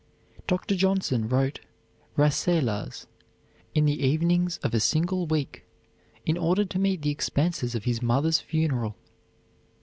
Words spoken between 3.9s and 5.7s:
evenings of a single week,